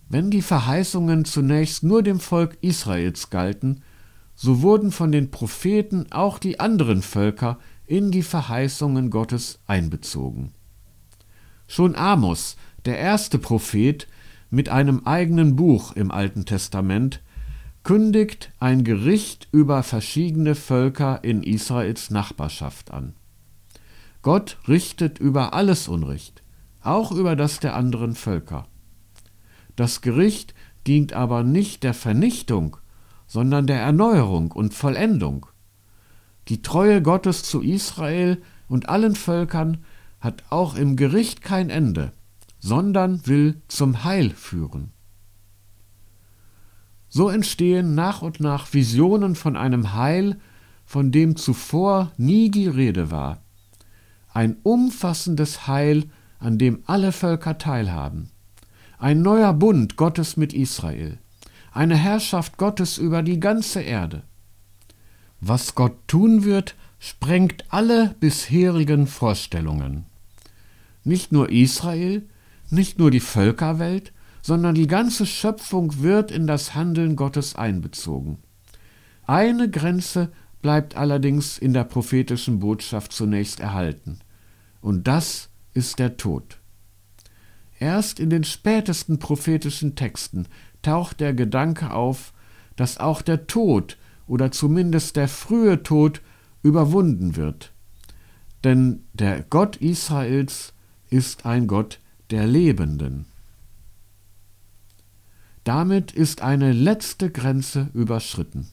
Wenn 0.08 0.32
die 0.32 0.42
Verheißungen 0.42 1.26
zunächst 1.26 1.84
nur 1.84 2.02
dem 2.02 2.20
Volk 2.20 2.58
Israels 2.62 3.30
galten, 3.30 3.84
so 4.34 4.62
wurden 4.62 4.92
von 4.92 5.12
den 5.12 5.32
Propheten 5.32 6.12
auch 6.12 6.40
die 6.40 6.60
anderen 6.60 7.02
Völker 7.02 7.60
in 7.86 8.12
die 8.12 8.24
Verheißungen 8.24 9.10
Gottes 9.10 9.60
einbezogen. 9.68 10.54
Schon 11.68 11.96
Amos, 11.96 12.56
der 12.86 12.98
erste 12.98 13.38
Prophet 13.38 14.08
mit 14.50 14.70
einem 14.70 15.06
eigenen 15.06 15.56
Buch 15.56 15.94
im 15.94 16.10
Alten 16.10 16.46
Testament, 16.46 17.22
kündigt 17.84 18.52
ein 18.60 18.84
Gericht 18.84 19.48
über 19.52 19.84
verschiedene 19.84 20.56
Völker 20.56 21.24
in 21.24 21.44
Israels 21.44 22.10
Nachbarschaft 22.10 22.92
an. 22.92 23.14
Gott 24.22 24.58
richtet 24.68 25.20
über 25.20 25.54
alles 25.54 25.88
Unrecht, 25.88 26.44
auch 26.82 27.12
über 27.12 27.36
das 27.36 27.60
der 27.60 27.76
anderen 27.76 28.16
Völker. 28.16 28.68
Das 29.76 30.02
Gericht 30.02 30.54
dient 30.88 31.14
aber 31.14 31.44
nicht 31.44 31.84
der 31.84 31.94
Vernichtung, 31.94 32.78
sondern 33.28 33.68
der 33.68 33.80
Erneuerung 33.80 34.52
und 34.52 34.74
Vollendung. 34.74 35.46
Die 36.48 36.62
Treue 36.62 37.02
Gottes 37.02 37.44
zu 37.44 37.62
Israel 37.62 38.42
und 38.68 38.90
allen 38.90 39.16
Völkern 39.16 39.86
hat 40.20 40.44
auch 40.50 40.76
im 40.76 40.96
Gericht 40.96 41.42
kein 41.42 41.70
Ende, 41.70 42.12
sondern 42.60 43.26
will 43.26 43.62
zum 43.68 44.04
Heil 44.04 44.32
führen. 44.32 44.92
So 47.10 47.30
entstehen 47.30 47.96
nach 47.96 48.22
und 48.22 48.40
nach 48.40 48.74
Visionen 48.74 49.36
von 49.36 49.58
einem 49.58 49.94
Heil, 49.94 50.38
von 50.86 51.12
dem 51.12 51.36
zuvor 51.36 52.12
nie 52.18 52.50
die 52.50 52.68
Rede 52.68 53.12
war. 53.12 53.42
Ein 54.32 54.58
umfassendes 54.64 55.68
Heil, 55.68 56.06
an 56.40 56.58
dem 56.58 56.84
alle 56.86 57.12
Völker 57.12 57.58
teilhaben. 57.58 58.30
Ein 58.98 59.22
neuer 59.22 59.54
Bund 59.54 59.98
Gottes 59.98 60.38
mit 60.38 60.54
Israel. 60.54 61.18
Eine 61.72 61.96
Herrschaft 61.96 62.58
Gottes 62.58 62.98
über 62.98 63.24
die 63.24 63.40
ganze 63.40 63.82
Erde. 63.82 64.24
Was 65.42 65.76
Gott 65.76 65.96
tun 66.08 66.44
wird, 66.44 66.76
sprengt 67.00 67.66
alle 67.70 68.16
bisherigen 68.20 69.08
Vorstellungen. 69.08 70.06
Nicht 71.04 71.32
nur 71.32 71.50
Israel, 71.50 72.28
nicht 72.70 73.00
nur 73.00 73.10
die 73.10 73.22
Völkerwelt, 73.22 74.12
sondern 74.50 74.74
die 74.74 74.88
ganze 74.88 75.28
Schöpfung 75.28 76.02
wird 76.02 76.32
in 76.32 76.48
das 76.48 76.74
Handeln 76.74 77.16
Gottes 77.16 77.56
einbezogen. 77.56 78.40
Eine 79.28 79.70
Grenze 79.70 80.32
bleibt 80.64 80.98
allerdings 80.98 81.60
in 81.60 81.72
der 81.72 81.84
prophetischen 81.84 82.58
Botschaft 82.58 83.14
zunächst 83.14 83.60
erhalten, 83.60 84.22
und 84.82 85.08
das 85.08 85.50
ist 85.76 86.00
der 86.00 86.18
Tod. 86.18 86.58
Erst 87.78 88.20
in 88.20 88.32
den 88.32 88.44
spätesten 88.44 89.20
prophetischen 89.20 89.94
Texten 89.96 90.48
taucht 90.82 91.20
der 91.20 91.36
Gedanke 91.36 91.92
auf, 91.92 92.34
dass 92.76 92.98
auch 92.98 93.22
der 93.22 93.46
Tod 93.46 93.98
oder 94.26 94.52
zumindest 94.52 95.16
der 95.16 95.28
frühe 95.28 95.84
Tod 95.84 96.24
überwunden 96.64 97.36
wird. 97.36 97.72
Denn 98.64 99.04
der 99.14 99.44
Gott 99.44 99.76
Israels 99.76 100.74
ist 101.12 101.46
ein 101.46 101.68
Gott 101.68 102.00
der 102.32 102.48
Lebenden. 102.48 103.29
Damit 105.70 106.12
ist 106.12 106.42
eine 106.42 106.74
letzte 106.74 107.30
Grenze 107.30 107.92
überschritten. 107.94 108.72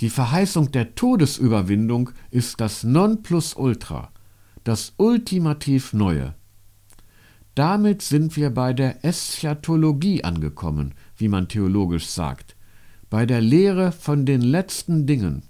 Die 0.00 0.10
Verheißung 0.10 0.72
der 0.72 0.96
Todesüberwindung 0.96 2.10
ist 2.32 2.60
das 2.60 2.82
Nonplusultra, 2.82 4.10
das 4.64 4.94
ultimativ 4.96 5.92
Neue. 5.92 6.34
Damit 7.54 8.02
sind 8.02 8.34
wir 8.34 8.50
bei 8.50 8.72
der 8.72 9.04
Eschatologie 9.04 10.24
angekommen, 10.24 10.94
wie 11.16 11.28
man 11.28 11.46
theologisch 11.46 12.08
sagt, 12.08 12.56
bei 13.08 13.24
der 13.24 13.40
Lehre 13.40 13.92
von 13.92 14.26
den 14.26 14.40
letzten 14.40 15.06
Dingen. 15.06 15.44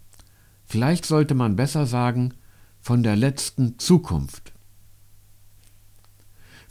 Vielleicht 0.66 1.06
sollte 1.06 1.34
man 1.34 1.56
besser 1.56 1.86
sagen, 1.86 2.34
von 2.82 3.02
der 3.02 3.16
letzten 3.16 3.78
Zukunft. 3.78 4.52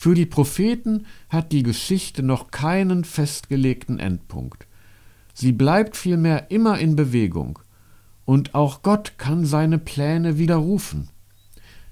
Für 0.03 0.15
die 0.15 0.25
Propheten 0.25 1.05
hat 1.29 1.53
die 1.53 1.63
Geschichte 1.63 2.23
noch 2.23 2.51
keinen 2.51 3.05
festgelegten 3.05 3.99
Endpunkt. 3.99 4.67
Sie 5.33 5.53
bleibt 5.53 5.95
vielmehr 5.95 6.51
immer 6.51 6.77
in 6.77 6.97
Bewegung, 6.97 7.59
und 8.25 8.53
auch 8.53 8.81
Gott 8.81 9.13
kann 9.17 9.45
seine 9.45 9.77
Pläne 9.77 10.37
widerrufen. 10.37 11.07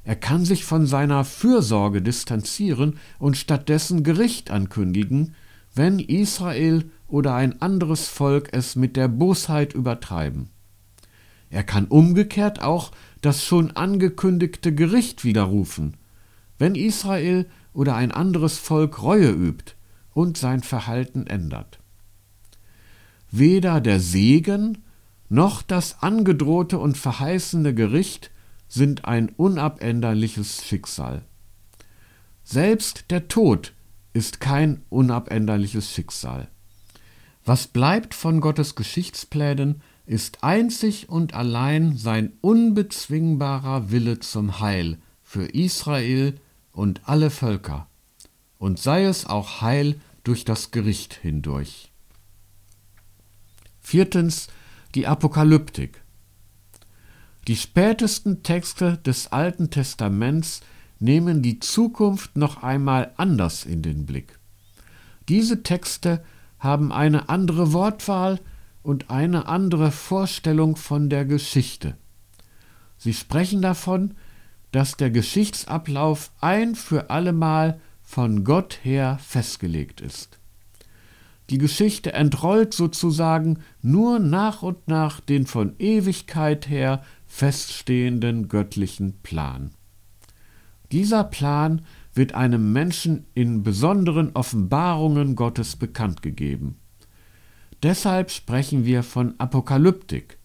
Er 0.03 0.17
kann 0.17 0.43
sich 0.43 0.65
von 0.65 0.87
seiner 0.87 1.23
Fürsorge 1.23 2.01
distanzieren 2.01 2.97
und 3.17 3.37
stattdessen 3.37 4.03
Gericht 4.03 4.51
ankündigen, 4.51 5.33
wenn 5.73 5.97
Israel 5.97 6.91
oder 7.07 7.33
ein 7.35 7.61
anderes 7.61 8.09
Volk 8.09 8.49
es 8.51 8.75
mit 8.75 8.97
der 8.97 9.07
Bosheit 9.07 9.73
übertreiben. 9.73 10.49
Er 11.49 11.63
kann 11.63 11.85
umgekehrt 11.85 12.61
auch 12.61 12.91
das 13.21 13.45
schon 13.45 13.71
angekündigte 13.71 14.75
Gericht 14.75 15.23
widerrufen, 15.23 15.95
wenn 16.57 16.75
Israel 16.75 17.45
oder 17.73 17.95
ein 17.95 18.11
anderes 18.11 18.57
Volk 18.57 19.01
Reue 19.01 19.29
übt 19.29 19.73
und 20.13 20.37
sein 20.37 20.61
Verhalten 20.61 21.27
ändert. 21.27 21.79
Weder 23.29 23.79
der 23.79 23.99
Segen 23.99 24.79
noch 25.29 25.61
das 25.61 26.03
angedrohte 26.03 26.77
und 26.77 26.97
verheißene 26.97 27.73
Gericht 27.73 28.31
sind 28.67 29.05
ein 29.05 29.29
unabänderliches 29.29 30.65
Schicksal. 30.65 31.23
Selbst 32.43 33.05
der 33.11 33.29
Tod 33.29 33.73
ist 34.13 34.41
kein 34.41 34.81
unabänderliches 34.89 35.89
Schicksal. 35.91 36.49
Was 37.45 37.67
bleibt 37.67 38.13
von 38.13 38.41
Gottes 38.41 38.75
Geschichtsplänen, 38.75 39.81
ist 40.05 40.43
einzig 40.43 41.07
und 41.07 41.33
allein 41.33 41.95
sein 41.95 42.33
unbezwingbarer 42.41 43.91
Wille 43.91 44.19
zum 44.19 44.59
Heil 44.59 44.97
für 45.23 45.45
Israel 45.45 46.35
und 46.71 47.01
alle 47.05 47.29
Völker, 47.29 47.87
und 48.57 48.79
sei 48.79 49.05
es 49.05 49.25
auch 49.25 49.61
Heil 49.61 49.99
durch 50.23 50.45
das 50.45 50.71
Gericht 50.71 51.13
hindurch. 51.13 51.91
Viertens 53.79 54.47
die 54.95 55.07
Apokalyptik. 55.07 56.01
Die 57.47 57.55
spätesten 57.55 58.43
Texte 58.43 58.97
des 58.97 59.31
Alten 59.31 59.69
Testaments 59.71 60.61
nehmen 60.99 61.41
die 61.41 61.59
Zukunft 61.59 62.37
noch 62.37 62.61
einmal 62.61 63.11
anders 63.17 63.65
in 63.65 63.81
den 63.81 64.05
Blick. 64.05 64.37
Diese 65.27 65.63
Texte 65.63 66.23
haben 66.59 66.91
eine 66.91 67.29
andere 67.29 67.73
Wortwahl 67.73 68.39
und 68.83 69.09
eine 69.09 69.47
andere 69.47 69.91
Vorstellung 69.91 70.75
von 70.75 71.09
der 71.09 71.25
Geschichte. 71.25 71.97
Sie 72.97 73.13
sprechen 73.13 73.61
davon, 73.63 74.15
dass 74.71 74.97
der 74.97 75.11
Geschichtsablauf 75.11 76.31
ein 76.39 76.75
für 76.75 77.09
allemal 77.09 77.79
von 78.01 78.43
Gott 78.43 78.79
her 78.83 79.19
festgelegt 79.21 80.01
ist. 80.01 80.39
Die 81.49 81.57
Geschichte 81.57 82.13
entrollt 82.13 82.73
sozusagen 82.73 83.59
nur 83.81 84.19
nach 84.19 84.63
und 84.63 84.87
nach 84.87 85.19
den 85.19 85.45
von 85.45 85.75
Ewigkeit 85.79 86.69
her 86.69 87.03
feststehenden 87.27 88.47
göttlichen 88.47 89.19
Plan. 89.21 89.71
Dieser 90.91 91.25
Plan 91.25 91.81
wird 92.13 92.35
einem 92.35 92.73
Menschen 92.73 93.25
in 93.33 93.63
besonderen 93.63 94.31
Offenbarungen 94.33 95.35
Gottes 95.35 95.75
bekannt 95.75 96.21
gegeben. 96.21 96.77
Deshalb 97.83 98.31
sprechen 98.31 98.85
wir 98.85 99.03
von 99.03 99.35
Apokalyptik, 99.37 100.37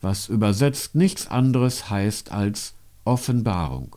was 0.00 0.28
übersetzt 0.28 0.94
nichts 0.94 1.28
anderes 1.28 1.90
heißt 1.90 2.32
als 2.32 2.75
Offenbarung. 3.06 3.96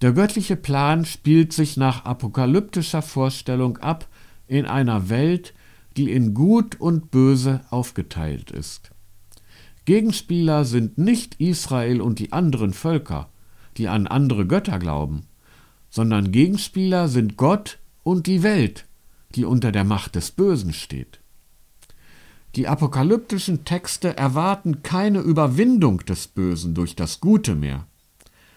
Der 0.00 0.12
göttliche 0.12 0.56
Plan 0.56 1.04
spielt 1.04 1.52
sich 1.52 1.76
nach 1.76 2.04
apokalyptischer 2.04 3.02
Vorstellung 3.02 3.78
ab 3.78 4.08
in 4.46 4.64
einer 4.64 5.08
Welt, 5.08 5.54
die 5.96 6.12
in 6.12 6.34
Gut 6.34 6.80
und 6.80 7.10
Böse 7.10 7.60
aufgeteilt 7.70 8.50
ist. 8.50 8.92
Gegenspieler 9.84 10.64
sind 10.64 10.98
nicht 10.98 11.40
Israel 11.40 12.00
und 12.00 12.18
die 12.18 12.32
anderen 12.32 12.72
Völker, 12.72 13.30
die 13.76 13.88
an 13.88 14.06
andere 14.06 14.46
Götter 14.46 14.78
glauben, 14.78 15.26
sondern 15.90 16.30
Gegenspieler 16.30 17.08
sind 17.08 17.36
Gott 17.36 17.78
und 18.02 18.26
die 18.26 18.42
Welt, 18.42 18.86
die 19.34 19.44
unter 19.44 19.72
der 19.72 19.84
Macht 19.84 20.14
des 20.14 20.30
Bösen 20.30 20.72
steht. 20.72 21.20
Die 22.56 22.66
apokalyptischen 22.66 23.64
Texte 23.64 24.16
erwarten 24.16 24.82
keine 24.82 25.20
Überwindung 25.20 25.98
des 25.98 26.26
Bösen 26.26 26.74
durch 26.74 26.96
das 26.96 27.20
Gute 27.20 27.54
mehr, 27.54 27.86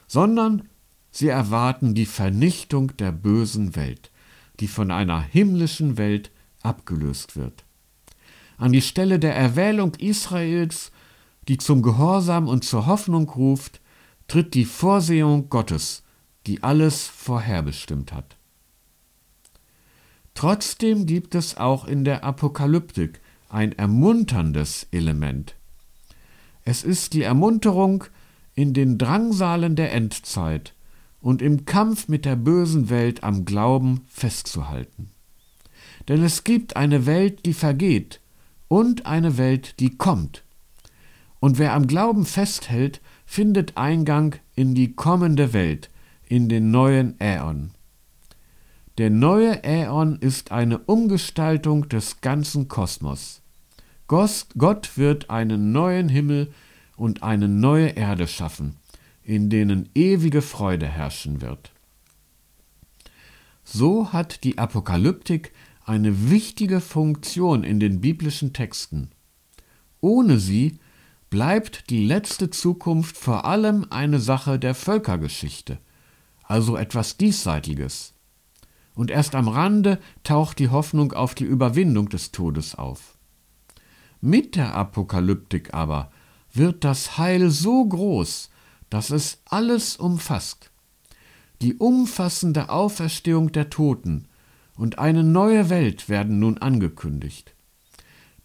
sondern 0.07 0.69
sie 1.11 1.27
erwarten 1.27 1.93
die 1.93 2.05
Vernichtung 2.05 2.95
der 2.97 3.11
bösen 3.11 3.75
Welt, 3.75 4.11
die 4.59 4.67
von 4.67 4.91
einer 4.91 5.21
himmlischen 5.21 5.97
Welt 5.97 6.31
abgelöst 6.61 7.35
wird. 7.35 7.63
An 8.57 8.71
die 8.71 8.81
Stelle 8.81 9.19
der 9.19 9.35
Erwählung 9.35 9.95
Israels 9.95 10.91
die 11.47 11.57
zum 11.57 11.81
Gehorsam 11.81 12.47
und 12.47 12.63
zur 12.63 12.85
Hoffnung 12.85 13.29
ruft, 13.29 13.81
tritt 14.27 14.53
die 14.53 14.65
Vorsehung 14.65 15.49
Gottes, 15.49 16.03
die 16.47 16.63
alles 16.63 17.07
vorherbestimmt 17.07 18.13
hat. 18.13 18.37
Trotzdem 20.33 21.05
gibt 21.05 21.35
es 21.35 21.57
auch 21.57 21.85
in 21.85 22.05
der 22.05 22.23
Apokalyptik 22.23 23.19
ein 23.53 23.71
ermunterndes 23.73 24.87
Element. 24.91 25.55
Es 26.63 26.83
ist 26.83 27.13
die 27.13 27.23
Ermunterung 27.23 28.05
in 28.55 28.73
den 28.73 28.97
Drangsalen 28.97 29.75
der 29.75 29.93
Endzeit 29.93 30.73
und 31.21 31.41
im 31.41 31.65
Kampf 31.65 32.07
mit 32.07 32.25
der 32.25 32.35
bösen 32.35 32.89
Welt 32.89 33.23
am 33.23 33.45
Glauben 33.45 34.01
festzuhalten. 34.07 35.11
Denn 36.07 36.23
es 36.23 36.43
gibt 36.43 36.75
eine 36.75 37.05
Welt, 37.05 37.45
die 37.45 37.53
vergeht 37.53 38.21
und 38.67 39.05
eine 39.05 39.37
Welt, 39.37 39.79
die 39.79 39.97
kommt. 39.97 40.43
Und 41.39 41.57
wer 41.57 41.73
am 41.73 41.87
Glauben 41.87 42.25
festhält, 42.25 43.01
findet 43.25 43.77
Eingang 43.77 44.35
in 44.55 44.75
die 44.75 44.93
kommende 44.93 45.53
Welt, 45.53 45.89
in 46.27 46.49
den 46.49 46.71
neuen 46.71 47.19
Äon. 47.19 47.71
Der 48.97 49.09
neue 49.09 49.63
Äon 49.63 50.17
ist 50.19 50.51
eine 50.51 50.79
Umgestaltung 50.79 51.89
des 51.89 52.21
ganzen 52.21 52.67
Kosmos. 52.67 53.40
Gott 54.11 54.97
wird 54.97 55.29
einen 55.29 55.71
neuen 55.71 56.09
Himmel 56.09 56.53
und 56.97 57.23
eine 57.23 57.47
neue 57.47 57.91
Erde 57.91 58.27
schaffen, 58.27 58.75
in 59.23 59.49
denen 59.49 59.87
ewige 59.95 60.41
Freude 60.41 60.85
herrschen 60.85 61.39
wird. 61.39 61.71
So 63.63 64.11
hat 64.11 64.43
die 64.43 64.57
Apokalyptik 64.57 65.53
eine 65.85 66.29
wichtige 66.29 66.81
Funktion 66.81 67.63
in 67.63 67.79
den 67.79 68.01
biblischen 68.01 68.51
Texten. 68.51 69.11
Ohne 70.01 70.39
sie 70.39 70.77
bleibt 71.29 71.89
die 71.89 72.05
letzte 72.05 72.49
Zukunft 72.49 73.15
vor 73.15 73.45
allem 73.45 73.87
eine 73.91 74.19
Sache 74.19 74.59
der 74.59 74.75
Völkergeschichte, 74.75 75.77
also 76.43 76.75
etwas 76.75 77.15
Diesseitiges. 77.15 78.13
Und 78.93 79.09
erst 79.09 79.35
am 79.35 79.47
Rande 79.47 79.99
taucht 80.25 80.59
die 80.59 80.67
Hoffnung 80.67 81.13
auf 81.13 81.33
die 81.33 81.45
Überwindung 81.45 82.09
des 82.09 82.33
Todes 82.33 82.75
auf. 82.75 83.17
Mit 84.21 84.55
der 84.55 84.75
Apokalyptik 84.75 85.73
aber 85.73 86.11
wird 86.53 86.83
das 86.83 87.17
Heil 87.17 87.49
so 87.49 87.83
groß, 87.83 88.51
dass 88.91 89.09
es 89.09 89.39
alles 89.45 89.95
umfasst. 89.95 90.69
Die 91.61 91.75
umfassende 91.75 92.69
Auferstehung 92.69 93.51
der 93.51 93.71
Toten 93.71 94.27
und 94.75 94.99
eine 94.99 95.23
neue 95.23 95.69
Welt 95.69 96.07
werden 96.07 96.39
nun 96.39 96.59
angekündigt. 96.59 97.53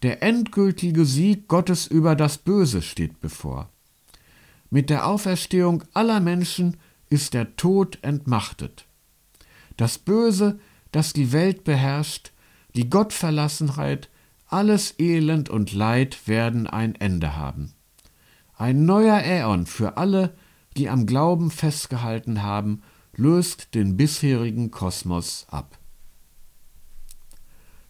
Der 0.03 0.23
endgültige 0.23 1.05
Sieg 1.05 1.47
Gottes 1.47 1.85
über 1.87 2.15
das 2.15 2.37
Böse 2.37 2.81
steht 2.81 3.19
bevor. 3.19 3.69
Mit 4.69 4.89
der 4.89 5.07
Auferstehung 5.07 5.83
aller 5.93 6.19
Menschen 6.19 6.77
ist 7.09 7.33
der 7.33 7.55
Tod 7.55 7.99
entmachtet. 8.01 8.85
Das 9.77 9.97
Böse, 9.97 10.59
das 10.91 11.13
die 11.13 11.31
Welt 11.31 11.63
beherrscht, 11.63 12.31
die 12.75 12.89
Gottverlassenheit, 12.89 14.09
alles 14.47 14.95
Elend 14.99 15.49
und 15.49 15.73
Leid 15.73 16.27
werden 16.27 16.67
ein 16.67 16.95
Ende 16.95 17.35
haben. 17.35 17.73
Ein 18.55 18.85
neuer 18.85 19.19
Äon 19.19 19.65
für 19.65 19.97
alle, 19.97 20.35
die 20.77 20.89
am 20.89 21.05
Glauben 21.05 21.51
festgehalten 21.51 22.41
haben, 22.41 22.81
löst 23.15 23.75
den 23.75 23.97
bisherigen 23.97 24.71
Kosmos 24.71 25.45
ab. 25.49 25.77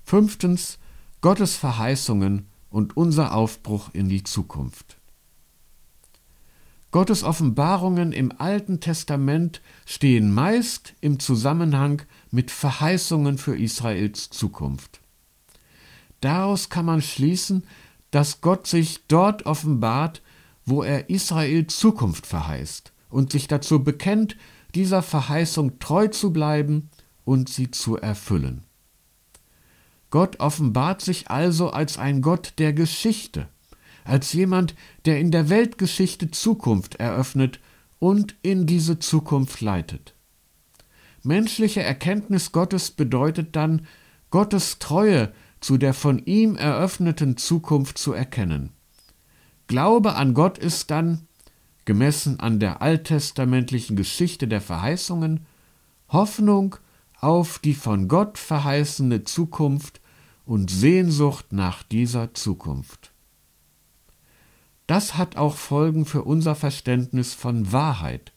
Fünftens 0.03 0.79
Gottes 1.21 1.55
Verheißungen 1.57 2.47
und 2.69 2.95
unser 2.97 3.33
Aufbruch 3.35 3.89
in 3.93 4.09
die 4.09 4.23
Zukunft. 4.23 4.97
Gottes 6.91 7.23
Offenbarungen 7.23 8.13
im 8.13 8.31
Alten 8.39 8.79
Testament 8.79 9.61
stehen 9.85 10.33
meist 10.33 10.93
im 11.01 11.19
Zusammenhang 11.19 12.01
mit 12.31 12.49
Verheißungen 12.49 13.37
für 13.37 13.57
Israels 13.57 14.29
Zukunft. 14.29 15.01
Daraus 16.21 16.69
kann 16.69 16.85
man 16.85 17.01
schließen, 17.01 17.63
dass 18.11 18.41
Gott 18.41 18.67
sich 18.67 19.01
dort 19.07 19.45
offenbart, 19.45 20.21
wo 20.65 20.83
er 20.83 21.09
Israel 21.09 21.67
Zukunft 21.67 22.25
verheißt 22.25 22.91
und 23.09 23.31
sich 23.31 23.47
dazu 23.47 23.83
bekennt, 23.83 24.35
dieser 24.75 25.01
Verheißung 25.01 25.79
treu 25.79 26.07
zu 26.07 26.33
bleiben 26.33 26.89
und 27.25 27.49
sie 27.49 27.71
zu 27.71 27.97
erfüllen. 27.97 28.63
Gott 30.09 30.39
offenbart 30.39 31.01
sich 31.01 31.29
also 31.29 31.69
als 31.69 31.97
ein 31.97 32.21
Gott 32.21 32.53
der 32.57 32.73
Geschichte, 32.73 33.47
als 34.05 34.33
jemand, 34.33 34.75
der 35.05 35.19
in 35.19 35.31
der 35.31 35.49
Weltgeschichte 35.49 36.31
Zukunft 36.31 36.95
eröffnet 36.95 37.59
und 37.99 38.35
in 38.41 38.65
diese 38.65 38.99
Zukunft 38.99 39.61
leitet. 39.61 40.13
Menschliche 41.23 41.83
Erkenntnis 41.83 42.51
Gottes 42.53 42.91
bedeutet 42.91 43.55
dann, 43.55 43.85
Gottes 44.29 44.79
Treue 44.79 45.33
zu 45.59 45.77
der 45.77 45.93
von 45.93 46.19
ihm 46.25 46.55
eröffneten 46.55 47.37
Zukunft 47.37 47.97
zu 47.97 48.13
erkennen. 48.13 48.71
Glaube 49.67 50.15
an 50.15 50.33
Gott 50.33 50.57
ist 50.57 50.91
dann, 50.91 51.27
gemessen 51.85 52.39
an 52.39 52.59
der 52.59 52.81
alttestamentlichen 52.81 53.95
Geschichte 53.95 54.47
der 54.47 54.61
Verheißungen, 54.61 55.45
Hoffnung 56.09 56.75
auf 57.19 57.59
die 57.59 57.73
von 57.73 58.07
Gott 58.07 58.37
verheißene 58.37 59.23
Zukunft 59.23 60.01
und 60.45 60.69
Sehnsucht 60.69 61.51
nach 61.51 61.83
dieser 61.83 62.33
Zukunft. 62.33 63.11
Das 64.85 65.17
hat 65.17 65.35
auch 65.35 65.55
Folgen 65.55 66.05
für 66.05 66.23
unser 66.23 66.55
Verständnis 66.55 67.33
von 67.33 67.73
Wahrheit. 67.73 68.31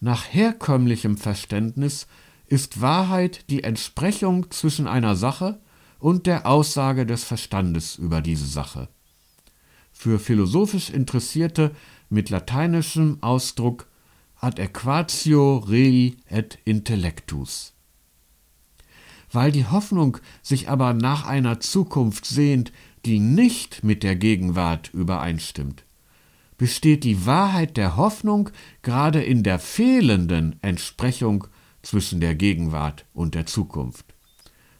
Nach 0.00 0.24
herkömmlichem 0.32 1.16
Verständnis 1.16 2.06
ist 2.46 2.80
Wahrheit 2.80 3.50
die 3.50 3.64
Entsprechung 3.64 4.50
zwischen 4.50 4.86
einer 4.86 5.16
Sache 5.16 5.60
und 5.98 6.26
der 6.26 6.46
Aussage 6.46 7.06
des 7.06 7.24
Verstandes 7.24 7.96
über 7.96 8.20
diese 8.20 8.46
Sache. 8.46 8.88
Für 9.92 10.18
philosophisch 10.18 10.90
Interessierte 10.90 11.70
mit 12.10 12.30
lateinischem 12.30 13.18
Ausdruck 13.22 13.86
ad 14.36 14.60
equatio 14.60 15.58
rei 15.58 16.14
et 16.28 16.58
intellectus. 16.64 17.72
Weil 19.32 19.50
die 19.50 19.66
Hoffnung 19.66 20.18
sich 20.42 20.68
aber 20.68 20.92
nach 20.92 21.26
einer 21.26 21.60
Zukunft 21.60 22.26
sehnt, 22.26 22.72
die 23.06 23.18
nicht 23.18 23.82
mit 23.82 24.02
der 24.02 24.16
Gegenwart 24.16 24.92
übereinstimmt, 24.92 25.84
besteht 26.58 27.04
die 27.04 27.26
Wahrheit 27.26 27.76
der 27.76 27.96
Hoffnung 27.96 28.50
gerade 28.82 29.22
in 29.22 29.42
der 29.42 29.58
fehlenden 29.58 30.56
Entsprechung 30.62 31.46
zwischen 31.84 32.20
der 32.20 32.34
Gegenwart 32.34 33.06
und 33.12 33.34
der 33.34 33.46
Zukunft. 33.46 34.14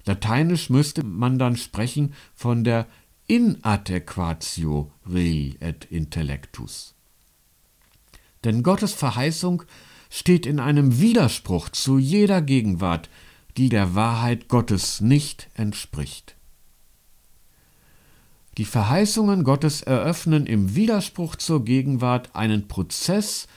Lateinisch 0.05 0.71
müsste 0.71 1.05
man 1.05 1.39
dann 1.39 1.57
sprechen 1.57 2.15
von 2.35 2.65
der 2.65 2.87
Inadequatio 3.27 4.91
rei 5.07 5.57
et 5.61 5.87
intellectus. 5.87 6.95
Denn 8.45 8.63
Gottes 8.63 8.93
Verheißung 8.93 9.63
steht 10.11 10.45
in 10.45 10.61
einem 10.61 11.01
Widerspruch 11.01 11.71
zu 11.71 11.99
jeder 11.99 12.43
Gegenwart, 12.43 13.09
die 13.57 13.69
der 13.69 13.95
Wahrheit 13.95 14.49
Gottes 14.49 15.01
nicht 15.01 15.49
entspricht. 15.55 16.37
Die 18.59 18.65
Verheißungen 18.65 19.43
Gottes 19.43 19.83
eröffnen 19.83 20.47
im 20.47 20.77
Widerspruch 20.77 21.37
zur 21.37 21.65
Gegenwart 21.65 22.37
einen 22.37 22.69
Prozess, 22.69 23.49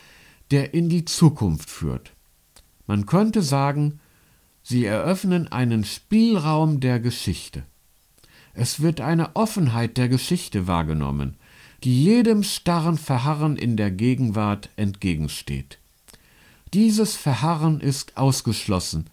der 0.50 0.74
in 0.74 0.90
die 0.90 1.06
Zukunft 1.06 1.70
führt. 1.70 2.14
Man 2.88 3.06
könnte 3.06 3.41
sagen, 3.41 4.00
sie 4.63 4.86
eröffnen 4.86 5.52
einen 5.52 5.84
Spielraum 5.84 6.80
der 6.80 7.00
Geschichte. 7.00 7.63
Es 8.54 8.82
wird 8.82 9.02
eine 9.02 9.36
Offenheit 9.36 9.97
der 9.97 10.10
Geschichte 10.10 10.65
wahrgenommen, 10.65 11.36
die 11.84 12.04
jedem 12.04 12.43
starren 12.43 12.97
Verharren 12.97 13.56
in 13.56 13.78
der 13.78 13.91
Gegenwart 13.91 14.69
entgegensteht. 14.78 15.78
Dieses 16.73 17.15
Verharren 17.15 17.82
ist 17.82 18.17
ausgeschlossen, 18.17 19.10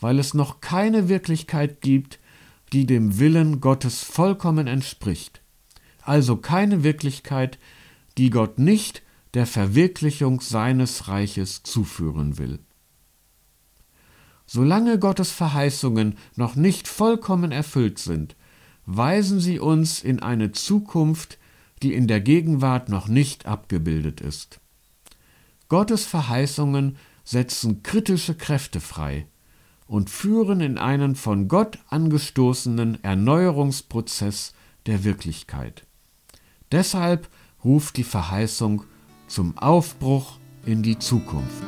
weil 0.00 0.18
es 0.18 0.34
noch 0.34 0.60
keine 0.60 1.08
Wirklichkeit 1.08 1.80
gibt, 1.80 2.18
die 2.72 2.86
dem 2.86 3.18
Willen 3.18 3.60
Gottes 3.60 4.02
vollkommen 4.02 4.66
entspricht, 4.66 5.40
also 6.02 6.36
keine 6.36 6.82
Wirklichkeit, 6.82 7.58
die 8.18 8.30
Gott 8.30 8.58
nicht 8.58 9.02
der 9.34 9.46
Verwirklichung 9.46 10.40
seines 10.40 11.08
Reiches 11.08 11.62
zuführen 11.62 12.38
will. 12.38 12.58
Solange 14.50 14.98
Gottes 14.98 15.30
Verheißungen 15.30 16.16
noch 16.34 16.56
nicht 16.56 16.88
vollkommen 16.88 17.52
erfüllt 17.52 17.98
sind, 17.98 18.34
weisen 18.86 19.40
sie 19.40 19.60
uns 19.60 20.02
in 20.02 20.20
eine 20.20 20.52
Zukunft, 20.52 21.38
die 21.82 21.92
in 21.92 22.08
der 22.08 22.20
Gegenwart 22.20 22.88
noch 22.88 23.06
nicht 23.06 23.46
abgebildet 23.46 24.22
ist. 24.22 24.58
Gottes 25.68 26.06
Verheißungen 26.06 26.96
setzen 27.24 27.82
kritische 27.82 28.34
Kräfte 28.34 28.80
frei, 28.80 29.26
und 29.88 30.10
führen 30.10 30.60
in 30.60 30.78
einen 30.78 31.16
von 31.16 31.48
Gott 31.48 31.78
angestoßenen 31.88 33.02
Erneuerungsprozess 33.02 34.52
der 34.86 35.02
Wirklichkeit. 35.02 35.86
Deshalb 36.70 37.28
ruft 37.64 37.96
die 37.96 38.04
Verheißung 38.04 38.84
zum 39.26 39.56
Aufbruch 39.58 40.38
in 40.66 40.82
die 40.82 40.98
Zukunft. 40.98 41.64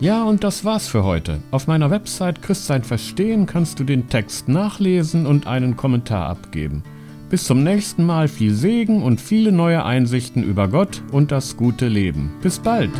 Ja, 0.00 0.22
und 0.22 0.44
das 0.44 0.64
war's 0.64 0.86
für 0.86 1.02
heute. 1.02 1.40
Auf 1.50 1.66
meiner 1.66 1.90
Website 1.90 2.40
Christsein 2.40 2.84
Verstehen 2.84 3.46
kannst 3.46 3.80
du 3.80 3.84
den 3.84 4.08
Text 4.08 4.48
nachlesen 4.48 5.26
und 5.26 5.48
einen 5.48 5.76
Kommentar 5.76 6.28
abgeben. 6.28 6.84
Bis 7.30 7.44
zum 7.44 7.64
nächsten 7.64 8.06
Mal 8.06 8.28
viel 8.28 8.54
Segen 8.54 9.02
und 9.02 9.20
viele 9.20 9.50
neue 9.50 9.84
Einsichten 9.84 10.44
über 10.44 10.68
Gott 10.68 11.02
und 11.10 11.32
das 11.32 11.56
gute 11.56 11.88
Leben. 11.88 12.30
Bis 12.42 12.60
bald! 12.60 12.92